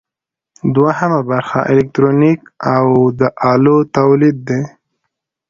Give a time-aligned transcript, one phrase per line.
[0.75, 2.39] دوهم برخه الکترونیک
[2.75, 2.87] او
[3.19, 4.61] د الو تولید دی.